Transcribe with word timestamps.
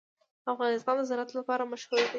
افغانستان 0.53 0.95
د 0.97 1.01
زراعت 1.09 1.31
لپاره 1.37 1.69
مشهور 1.71 2.01
دی. 2.05 2.09